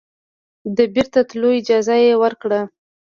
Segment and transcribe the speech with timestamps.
[0.75, 2.61] د بیرته تللو اجازه یې ورکړه.